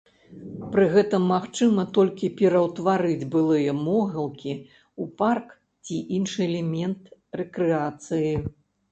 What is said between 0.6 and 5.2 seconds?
Пры гэтым магчыма толькі пераўтварыць былыя могілкі ў